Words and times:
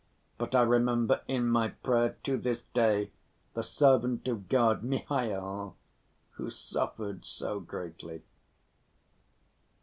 But 0.39 0.55
I 0.55 0.63
remember 0.63 1.21
in 1.27 1.45
my 1.47 1.67
prayer 1.67 2.17
to 2.23 2.35
this 2.35 2.63
day, 2.73 3.11
the 3.53 3.61
servant 3.61 4.27
of 4.27 4.49
God, 4.49 4.81
Mihail, 4.81 5.75
who 6.31 6.49
suffered 6.49 7.23
so 7.23 7.59
greatly. 7.59 8.23